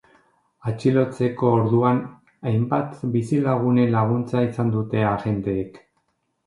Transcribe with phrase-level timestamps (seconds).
[0.69, 2.01] Atxilotzeko orduan,
[2.53, 5.81] hainbat bizilagunen laguntza izan dute agenteek.